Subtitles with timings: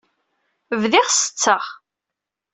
[0.81, 1.63] Bdiɣ setteɣ.